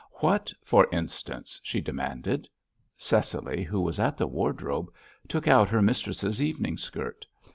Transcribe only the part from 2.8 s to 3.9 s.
Cecily, who